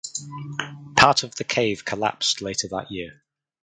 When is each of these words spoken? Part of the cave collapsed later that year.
Part 0.97 1.21
of 1.21 1.35
the 1.35 1.43
cave 1.43 1.85
collapsed 1.85 2.41
later 2.41 2.67
that 2.69 2.91
year. 2.91 3.21